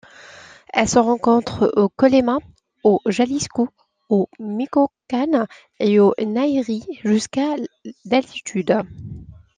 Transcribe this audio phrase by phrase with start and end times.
[0.73, 2.39] Elle se rencontre au Colima,
[2.83, 3.69] au Jalisco,
[4.09, 5.45] au Michoacán
[5.79, 7.53] et au Nayarit jusqu'à
[8.05, 8.79] d'altitude.